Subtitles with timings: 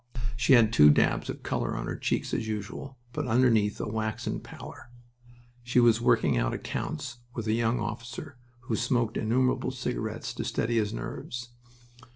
[0.35, 4.39] She had two dabs of color on her cheeks, as usual, but underneath a waxen
[4.39, 4.89] pallor.
[5.61, 10.77] She was working out accounts with a young officer, who smoked innumerable cigarettes to steady
[10.77, 11.49] his nerves.